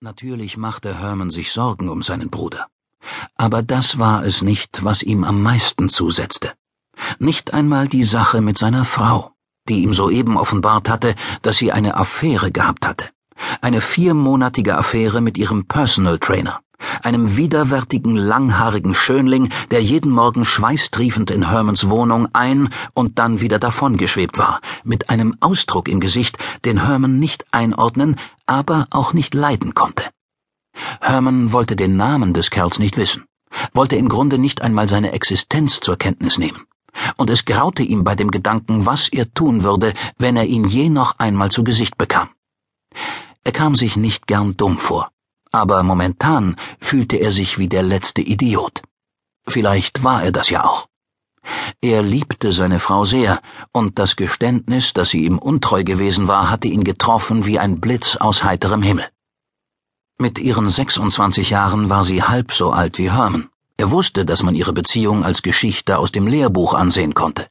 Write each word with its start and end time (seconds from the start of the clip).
Natürlich 0.00 0.56
machte 0.56 0.98
Herman 0.98 1.30
sich 1.30 1.52
Sorgen 1.52 1.88
um 1.88 2.02
seinen 2.02 2.28
Bruder. 2.28 2.66
Aber 3.36 3.62
das 3.62 3.98
war 3.98 4.24
es 4.24 4.42
nicht, 4.42 4.84
was 4.84 5.02
ihm 5.02 5.24
am 5.24 5.42
meisten 5.42 5.88
zusetzte. 5.88 6.52
Nicht 7.18 7.54
einmal 7.54 7.88
die 7.88 8.04
Sache 8.04 8.40
mit 8.40 8.58
seiner 8.58 8.84
Frau, 8.84 9.32
die 9.68 9.82
ihm 9.82 9.92
soeben 9.92 10.36
offenbart 10.36 10.88
hatte, 10.88 11.14
dass 11.42 11.58
sie 11.58 11.72
eine 11.72 11.96
Affäre 11.96 12.50
gehabt 12.52 12.86
hatte. 12.86 13.10
Eine 13.60 13.80
viermonatige 13.80 14.76
Affäre 14.76 15.20
mit 15.20 15.38
ihrem 15.38 15.66
Personal 15.66 16.18
Trainer, 16.18 16.60
einem 17.02 17.36
widerwärtigen, 17.36 18.16
langhaarigen 18.16 18.94
Schönling, 18.94 19.50
der 19.70 19.82
jeden 19.82 20.10
Morgen 20.10 20.44
schweißtriefend 20.44 21.30
in 21.30 21.50
Hermans 21.50 21.88
Wohnung 21.88 22.28
ein 22.32 22.68
und 22.94 23.18
dann 23.18 23.40
wieder 23.40 23.58
davongeschwebt 23.58 24.38
war, 24.38 24.60
mit 24.84 25.10
einem 25.10 25.36
Ausdruck 25.40 25.88
im 25.88 26.00
Gesicht, 26.00 26.38
den 26.64 26.86
Herman 26.86 27.18
nicht 27.18 27.46
einordnen, 27.52 28.16
aber 28.46 28.86
auch 28.90 29.12
nicht 29.12 29.34
leiden 29.34 29.74
konnte. 29.74 30.04
Herman 31.00 31.52
wollte 31.52 31.76
den 31.76 31.96
Namen 31.96 32.34
des 32.34 32.50
Kerls 32.50 32.78
nicht 32.78 32.96
wissen, 32.96 33.24
wollte 33.72 33.96
im 33.96 34.08
Grunde 34.08 34.38
nicht 34.38 34.62
einmal 34.62 34.88
seine 34.88 35.12
Existenz 35.12 35.80
zur 35.80 35.96
Kenntnis 35.96 36.38
nehmen. 36.38 36.62
Und 37.16 37.30
es 37.30 37.44
graute 37.44 37.82
ihm 37.82 38.04
bei 38.04 38.14
dem 38.14 38.30
Gedanken, 38.30 38.86
was 38.86 39.08
er 39.08 39.32
tun 39.34 39.62
würde, 39.62 39.94
wenn 40.18 40.36
er 40.36 40.46
ihn 40.46 40.64
je 40.64 40.88
noch 40.88 41.18
einmal 41.18 41.50
zu 41.50 41.64
Gesicht 41.64 41.98
bekam. 41.98 42.28
Er 43.42 43.52
kam 43.52 43.74
sich 43.74 43.96
nicht 43.96 44.26
gern 44.26 44.56
dumm 44.56 44.78
vor, 44.78 45.10
aber 45.54 45.84
momentan 45.84 46.56
fühlte 46.80 47.16
er 47.16 47.30
sich 47.30 47.58
wie 47.58 47.68
der 47.68 47.84
letzte 47.84 48.22
Idiot. 48.22 48.82
Vielleicht 49.46 50.02
war 50.02 50.24
er 50.24 50.32
das 50.32 50.50
ja 50.50 50.64
auch. 50.64 50.88
Er 51.80 52.02
liebte 52.02 52.52
seine 52.52 52.80
Frau 52.80 53.04
sehr, 53.04 53.40
und 53.72 53.98
das 53.98 54.16
Geständnis, 54.16 54.94
dass 54.94 55.10
sie 55.10 55.24
ihm 55.24 55.38
untreu 55.38 55.84
gewesen 55.84 56.26
war, 56.26 56.50
hatte 56.50 56.68
ihn 56.68 56.82
getroffen 56.82 57.46
wie 57.46 57.58
ein 57.58 57.80
Blitz 57.80 58.16
aus 58.16 58.42
heiterem 58.42 58.82
Himmel. 58.82 59.06
Mit 60.18 60.38
ihren 60.38 60.68
26 60.68 61.50
Jahren 61.50 61.88
war 61.88 62.02
sie 62.02 62.22
halb 62.22 62.52
so 62.52 62.72
alt 62.72 62.98
wie 62.98 63.12
Herman. 63.12 63.48
Er 63.76 63.90
wusste, 63.90 64.24
dass 64.24 64.42
man 64.42 64.54
ihre 64.54 64.72
Beziehung 64.72 65.24
als 65.24 65.42
Geschichte 65.42 65.98
aus 65.98 66.10
dem 66.12 66.26
Lehrbuch 66.26 66.74
ansehen 66.74 67.14
konnte, 67.14 67.46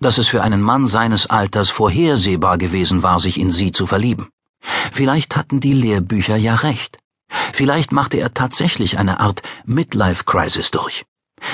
dass 0.00 0.18
es 0.18 0.28
für 0.28 0.42
einen 0.42 0.62
Mann 0.62 0.86
seines 0.86 1.26
Alters 1.26 1.70
vorhersehbar 1.70 2.58
gewesen 2.58 3.02
war, 3.02 3.18
sich 3.20 3.38
in 3.38 3.52
sie 3.52 3.72
zu 3.72 3.86
verlieben. 3.86 4.28
Vielleicht 4.92 5.36
hatten 5.36 5.60
die 5.60 5.74
Lehrbücher 5.74 6.36
ja 6.36 6.54
recht. 6.54 6.98
Vielleicht 7.56 7.90
machte 7.90 8.18
er 8.18 8.34
tatsächlich 8.34 8.98
eine 8.98 9.18
Art 9.18 9.40
Midlife-Crisis 9.64 10.70
durch. 10.72 11.06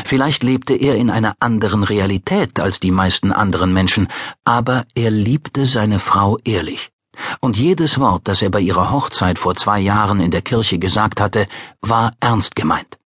Vielleicht 0.05 0.43
lebte 0.43 0.75
er 0.75 0.97
in 0.97 1.11
einer 1.11 1.37
anderen 1.39 1.85
Realität 1.85 2.59
als 2.59 2.81
die 2.81 2.91
meisten 2.91 3.31
anderen 3.31 3.73
Menschen, 3.73 4.09
aber 4.45 4.85
er 4.97 5.13
liebte 5.13 5.65
seine 5.65 6.01
Frau 6.01 6.39
ehrlich. 6.43 6.91
Und 7.39 7.57
jedes 7.57 8.01
Wort, 8.01 8.27
das 8.27 8.43
er 8.43 8.51
bei 8.51 8.59
ihrer 8.59 8.91
Hochzeit 8.91 9.39
vor 9.39 9.55
zwei 9.55 9.79
Jahren 9.79 10.19
in 10.19 10.33
der 10.33 10.43
Kirche 10.43 10.81
gesagt 10.81 11.21
hatte, 11.21 11.47
war 11.81 12.11
ernst 12.19 12.57
gemeint. 12.57 12.99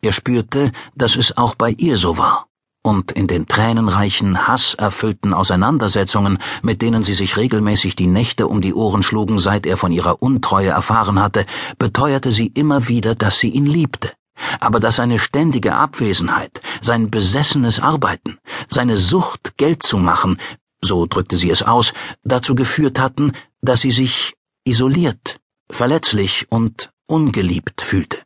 Er 0.00 0.12
spürte, 0.12 0.70
dass 0.94 1.16
es 1.16 1.36
auch 1.36 1.56
bei 1.56 1.70
ihr 1.70 1.96
so 1.96 2.16
war 2.16 2.46
und 2.82 3.12
in 3.12 3.26
den 3.26 3.46
tränenreichen, 3.46 4.48
hasserfüllten 4.48 5.34
Auseinandersetzungen, 5.34 6.38
mit 6.62 6.80
denen 6.80 7.02
sie 7.02 7.14
sich 7.14 7.36
regelmäßig 7.36 7.94
die 7.94 8.06
Nächte 8.06 8.46
um 8.48 8.60
die 8.60 8.74
Ohren 8.74 9.02
schlugen, 9.02 9.38
seit 9.38 9.66
er 9.66 9.76
von 9.76 9.92
ihrer 9.92 10.22
Untreue 10.22 10.70
erfahren 10.70 11.20
hatte, 11.20 11.44
beteuerte 11.78 12.32
sie 12.32 12.46
immer 12.46 12.88
wieder, 12.88 13.14
dass 13.14 13.38
sie 13.38 13.50
ihn 13.50 13.66
liebte, 13.66 14.12
aber 14.60 14.80
dass 14.80 14.96
seine 14.96 15.18
ständige 15.18 15.74
Abwesenheit, 15.74 16.62
sein 16.80 17.10
besessenes 17.10 17.80
Arbeiten, 17.80 18.38
seine 18.68 18.96
Sucht, 18.96 19.58
Geld 19.58 19.82
zu 19.82 19.98
machen, 19.98 20.38
so 20.82 21.06
drückte 21.06 21.36
sie 21.36 21.50
es 21.50 21.62
aus, 21.62 21.92
dazu 22.22 22.54
geführt 22.54 22.98
hatten, 22.98 23.32
dass 23.60 23.82
sie 23.82 23.90
sich 23.90 24.34
isoliert, 24.64 25.38
verletzlich 25.70 26.46
und 26.50 26.90
ungeliebt 27.06 27.82
fühlte. 27.82 28.18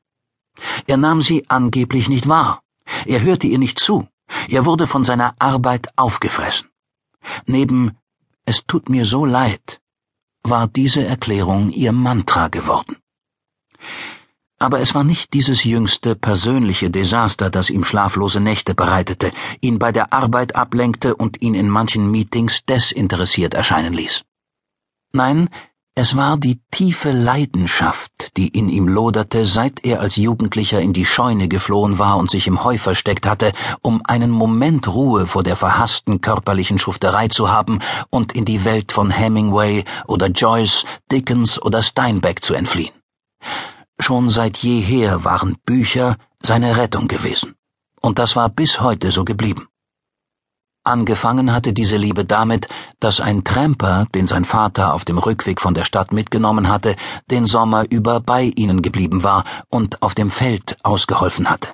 Er 0.86 0.96
nahm 0.96 1.22
sie 1.22 1.44
angeblich 1.48 2.08
nicht 2.08 2.28
wahr, 2.28 2.60
er 3.06 3.22
hörte 3.22 3.48
ihr 3.48 3.58
nicht 3.58 3.80
zu, 3.80 4.06
er 4.48 4.64
wurde 4.64 4.86
von 4.86 5.04
seiner 5.04 5.34
Arbeit 5.38 5.88
aufgefressen. 5.96 6.68
Neben 7.46 7.96
Es 8.46 8.66
tut 8.66 8.88
mir 8.90 9.06
so 9.06 9.24
leid 9.24 9.80
war 10.44 10.68
diese 10.68 11.04
Erklärung 11.04 11.70
ihr 11.70 11.92
Mantra 11.92 12.48
geworden. 12.48 12.96
Aber 14.58 14.80
es 14.80 14.94
war 14.94 15.02
nicht 15.02 15.32
dieses 15.32 15.64
jüngste 15.64 16.14
persönliche 16.14 16.90
Desaster, 16.90 17.50
das 17.50 17.70
ihm 17.70 17.84
schlaflose 17.84 18.40
Nächte 18.40 18.74
bereitete, 18.74 19.32
ihn 19.60 19.78
bei 19.78 19.90
der 19.90 20.12
Arbeit 20.12 20.54
ablenkte 20.54 21.16
und 21.16 21.42
ihn 21.42 21.54
in 21.54 21.68
manchen 21.68 22.10
Meetings 22.10 22.64
desinteressiert 22.64 23.54
erscheinen 23.54 23.94
ließ. 23.94 24.22
Nein, 25.12 25.48
es 25.96 26.16
war 26.16 26.36
die 26.36 26.60
tiefe 26.72 27.12
Leidenschaft, 27.12 28.36
die 28.36 28.48
in 28.48 28.68
ihm 28.68 28.88
loderte, 28.88 29.46
seit 29.46 29.84
er 29.84 30.00
als 30.00 30.16
Jugendlicher 30.16 30.80
in 30.80 30.92
die 30.92 31.04
Scheune 31.04 31.46
geflohen 31.46 32.00
war 32.00 32.16
und 32.16 32.28
sich 32.28 32.48
im 32.48 32.64
Heu 32.64 32.78
versteckt 32.78 33.26
hatte, 33.26 33.52
um 33.80 34.02
einen 34.04 34.32
Moment 34.32 34.88
Ruhe 34.88 35.28
vor 35.28 35.44
der 35.44 35.54
verhassten 35.54 36.20
körperlichen 36.20 36.78
Schufterei 36.78 37.28
zu 37.28 37.48
haben 37.48 37.78
und 38.10 38.32
in 38.32 38.44
die 38.44 38.64
Welt 38.64 38.90
von 38.90 39.10
Hemingway 39.10 39.84
oder 40.08 40.26
Joyce, 40.26 40.84
Dickens 41.12 41.62
oder 41.62 41.80
Steinbeck 41.80 42.42
zu 42.42 42.54
entfliehen. 42.54 42.94
Schon 44.00 44.30
seit 44.30 44.56
jeher 44.58 45.24
waren 45.24 45.58
Bücher 45.64 46.16
seine 46.42 46.76
Rettung 46.76 47.06
gewesen. 47.06 47.54
Und 48.00 48.18
das 48.18 48.34
war 48.34 48.48
bis 48.48 48.80
heute 48.80 49.12
so 49.12 49.24
geblieben. 49.24 49.68
Angefangen 50.86 51.50
hatte 51.50 51.72
diese 51.72 51.96
Liebe 51.96 52.26
damit, 52.26 52.66
dass 53.00 53.18
ein 53.18 53.42
Tramper, 53.42 54.04
den 54.14 54.26
sein 54.26 54.44
Vater 54.44 54.92
auf 54.92 55.06
dem 55.06 55.16
Rückweg 55.16 55.58
von 55.62 55.72
der 55.72 55.86
Stadt 55.86 56.12
mitgenommen 56.12 56.68
hatte, 56.68 56.94
den 57.30 57.46
Sommer 57.46 57.86
über 57.88 58.20
bei 58.20 58.52
ihnen 58.54 58.82
geblieben 58.82 59.22
war 59.22 59.44
und 59.70 60.02
auf 60.02 60.14
dem 60.14 60.30
Feld 60.30 60.76
ausgeholfen 60.82 61.48
hatte. 61.48 61.70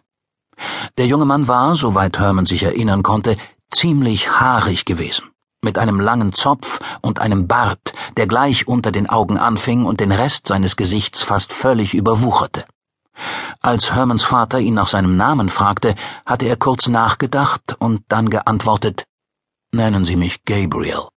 Der 0.97 1.07
junge 1.07 1.25
Mann 1.25 1.49
war, 1.49 1.75
soweit 1.75 2.21
Herman 2.21 2.47
sich 2.47 2.63
erinnern 2.63 3.03
konnte, 3.03 3.37
ziemlich 3.73 4.31
haarig 4.31 4.85
gewesen, 4.85 5.31
mit 5.61 5.77
einem 5.77 5.99
langen 5.99 6.33
Zopf 6.33 6.79
und 7.01 7.19
einem 7.19 7.49
Bart, 7.49 7.93
der 8.17 8.29
gleich 8.29 8.69
unter 8.69 8.93
den 8.93 9.09
Augen 9.09 9.39
anfing 9.39 9.87
und 9.87 9.99
den 9.99 10.13
Rest 10.13 10.47
seines 10.47 10.77
Gesichts 10.77 11.25
fast 11.25 11.53
völlig 11.53 11.95
überwucherte. 11.95 12.65
Als 13.61 13.93
Hermans 13.95 14.25
Vater 14.25 14.59
ihn 14.61 14.75
nach 14.75 14.89
seinem 14.89 15.17
Namen 15.17 15.49
fragte, 15.49 15.95
hatte 16.27 16.47
er 16.47 16.57
kurz 16.57 16.89
nachgedacht 16.89 17.77
und 17.79 18.03
dann 18.09 18.31
geantwortet 18.31 19.05
Nennen 19.73 20.05
Sie 20.05 20.17
mich 20.17 20.45
Gabriel. 20.45 21.09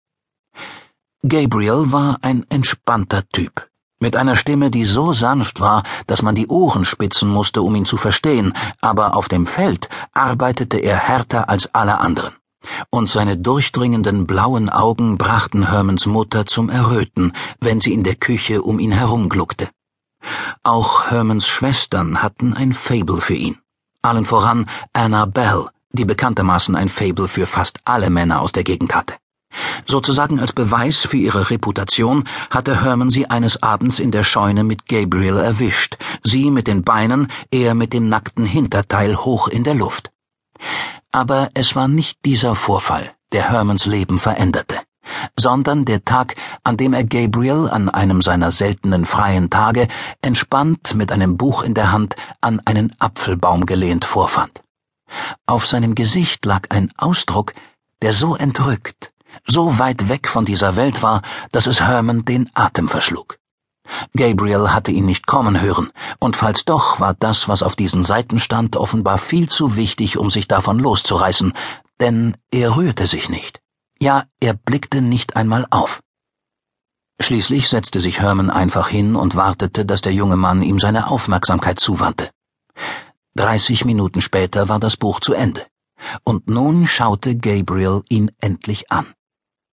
Gabriel 1.27 1.91
war 1.91 2.19
ein 2.21 2.45
entspannter 2.49 3.23
Typ, 3.29 3.67
mit 3.99 4.15
einer 4.15 4.35
Stimme, 4.35 4.69
die 4.69 4.85
so 4.85 5.11
sanft 5.11 5.59
war, 5.59 5.81
dass 6.05 6.21
man 6.21 6.35
die 6.35 6.47
Ohren 6.47 6.85
spitzen 6.85 7.29
musste, 7.29 7.63
um 7.63 7.73
ihn 7.73 7.87
zu 7.87 7.97
verstehen, 7.97 8.53
aber 8.79 9.15
auf 9.15 9.27
dem 9.27 9.47
Feld 9.47 9.89
arbeitete 10.13 10.77
er 10.77 10.97
härter 10.97 11.49
als 11.49 11.73
alle 11.73 11.99
anderen. 11.99 12.33
Und 12.91 13.09
seine 13.09 13.37
durchdringenden 13.37 14.27
blauen 14.27 14.69
Augen 14.69 15.17
brachten 15.17 15.71
Hermans 15.71 16.05
Mutter 16.05 16.45
zum 16.45 16.69
Erröten, 16.69 17.33
wenn 17.59 17.81
sie 17.81 17.93
in 17.93 18.03
der 18.03 18.15
Küche 18.15 18.61
um 18.61 18.77
ihn 18.77 18.91
herumgluckte. 18.91 19.69
Auch 20.63 21.11
Hermans 21.11 21.47
Schwestern 21.47 22.21
hatten 22.21 22.53
ein 22.53 22.73
Fable 22.73 23.21
für 23.21 23.33
ihn. 23.33 23.57
Allen 24.01 24.25
voran 24.25 24.67
Anna 24.93 25.25
Bell, 25.25 25.67
die 25.91 26.05
bekanntermaßen 26.05 26.75
ein 26.75 26.89
Fable 26.89 27.27
für 27.27 27.47
fast 27.47 27.79
alle 27.85 28.09
Männer 28.09 28.41
aus 28.41 28.51
der 28.51 28.63
Gegend 28.63 28.95
hatte. 28.95 29.15
Sozusagen 29.85 30.39
als 30.39 30.51
Beweis 30.51 31.05
für 31.05 31.17
ihre 31.17 31.49
Reputation 31.49 32.23
hatte 32.49 32.83
Herman 32.83 33.09
sie 33.09 33.29
eines 33.29 33.61
Abends 33.61 33.99
in 33.99 34.11
der 34.11 34.23
Scheune 34.23 34.63
mit 34.63 34.87
Gabriel 34.87 35.37
erwischt, 35.37 35.97
sie 36.23 36.49
mit 36.49 36.67
den 36.67 36.83
Beinen, 36.83 37.27
er 37.51 37.75
mit 37.75 37.93
dem 37.93 38.09
nackten 38.09 38.45
Hinterteil 38.45 39.15
hoch 39.17 39.47
in 39.47 39.63
der 39.63 39.75
Luft. 39.75 40.11
Aber 41.11 41.49
es 41.53 41.75
war 41.75 41.87
nicht 41.87 42.25
dieser 42.25 42.55
Vorfall, 42.55 43.11
der 43.31 43.51
Hermans 43.51 43.85
Leben 43.85 44.17
veränderte 44.17 44.82
sondern 45.37 45.85
der 45.85 46.05
Tag, 46.05 46.35
an 46.63 46.77
dem 46.77 46.93
er 46.93 47.03
Gabriel 47.03 47.69
an 47.69 47.89
einem 47.89 48.21
seiner 48.21 48.51
seltenen 48.51 49.05
freien 49.05 49.49
Tage 49.49 49.87
entspannt 50.21 50.95
mit 50.95 51.11
einem 51.11 51.37
Buch 51.37 51.63
in 51.63 51.73
der 51.73 51.91
Hand 51.91 52.15
an 52.41 52.61
einen 52.65 52.93
Apfelbaum 52.99 53.65
gelehnt 53.65 54.05
vorfand. 54.05 54.61
Auf 55.45 55.65
seinem 55.67 55.95
Gesicht 55.95 56.45
lag 56.45 56.67
ein 56.69 56.91
Ausdruck, 56.97 57.53
der 58.01 58.13
so 58.13 58.35
entrückt, 58.35 59.13
so 59.45 59.79
weit 59.79 60.09
weg 60.09 60.27
von 60.27 60.45
dieser 60.45 60.75
Welt 60.75 61.03
war, 61.03 61.21
dass 61.51 61.67
es 61.67 61.81
Herman 61.81 62.25
den 62.25 62.49
Atem 62.53 62.87
verschlug. 62.87 63.37
Gabriel 64.15 64.69
hatte 64.71 64.91
ihn 64.91 65.05
nicht 65.05 65.27
kommen 65.27 65.59
hören, 65.59 65.91
und 66.19 66.35
falls 66.35 66.65
doch, 66.65 66.99
war 66.99 67.13
das, 67.13 67.47
was 67.49 67.63
auf 67.63 67.75
diesen 67.75 68.03
Seiten 68.03 68.39
stand, 68.39 68.75
offenbar 68.75 69.17
viel 69.17 69.49
zu 69.49 69.75
wichtig, 69.75 70.17
um 70.17 70.29
sich 70.29 70.47
davon 70.47 70.79
loszureißen, 70.79 71.53
denn 71.99 72.37
er 72.51 72.77
rührte 72.77 73.07
sich 73.07 73.29
nicht. 73.29 73.62
Ja, 74.03 74.25
er 74.41 74.53
blickte 74.53 75.01
nicht 75.01 75.37
einmal 75.37 75.65
auf. 75.69 76.03
Schließlich 77.21 77.69
setzte 77.69 78.01
sich 78.01 78.19
Herman 78.19 78.49
einfach 78.49 78.89
hin 78.89 79.15
und 79.15 79.37
wartete, 79.37 79.85
dass 79.85 80.01
der 80.01 80.13
junge 80.13 80.35
Mann 80.35 80.61
ihm 80.61 80.77
seine 80.77 81.07
Aufmerksamkeit 81.07 81.79
zuwandte. 81.79 82.29
Dreißig 83.35 83.85
Minuten 83.85 84.19
später 84.19 84.67
war 84.67 84.81
das 84.81 84.97
Buch 84.97 85.21
zu 85.21 85.33
Ende, 85.33 85.65
und 86.25 86.49
nun 86.49 86.85
schaute 86.85 87.37
Gabriel 87.37 88.01
ihn 88.09 88.29
endlich 88.41 88.91
an, 88.91 89.05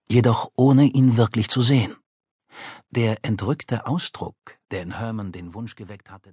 jedoch 0.09 0.53
ohne 0.55 0.85
ihn 0.85 1.17
wirklich 1.17 1.49
zu 1.49 1.61
sehen. 1.61 1.97
Der 2.91 3.25
entrückte 3.25 3.88
Ausdruck, 3.88 4.37
der 4.71 4.82
in 4.82 4.97
Herman 4.97 5.32
den 5.32 5.55
Wunsch 5.55 5.75
geweckt 5.75 6.09
hatte 6.09 6.32